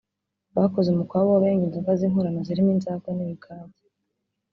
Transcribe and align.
bakoze 0.57 0.87
umukwabo 0.89 1.27
w’abenga 1.29 1.63
inzoga 1.65 1.91
z’inkorano 1.99 2.39
zirimo 2.47 2.69
inzagwa 2.75 3.09
n’ibigage 3.13 3.81